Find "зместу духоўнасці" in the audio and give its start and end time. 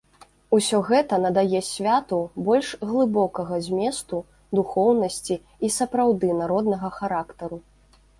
3.67-5.37